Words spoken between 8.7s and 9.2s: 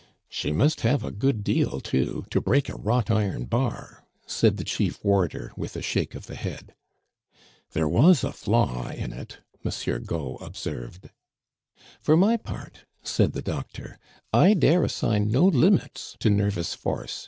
in